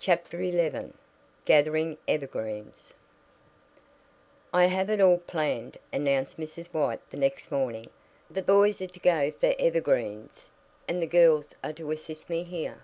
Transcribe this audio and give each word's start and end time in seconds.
CHAPTER 0.00 0.38
XI 0.50 0.94
GATHERING 1.44 1.98
EVERGREENS 2.08 2.94
"I 4.50 4.64
have 4.64 4.88
it 4.88 4.98
all 4.98 5.18
planned," 5.18 5.76
announced 5.92 6.38
Mrs. 6.40 6.68
White 6.72 7.02
the 7.10 7.18
next 7.18 7.50
morning. 7.52 7.90
"The 8.30 8.40
boys 8.40 8.80
are 8.80 8.86
to 8.86 8.98
go 9.00 9.30
for 9.30 9.54
evergreens, 9.58 10.48
and 10.88 11.02
the 11.02 11.06
girls 11.06 11.54
are 11.62 11.74
to 11.74 11.90
assist 11.92 12.30
me 12.30 12.44
here. 12.44 12.78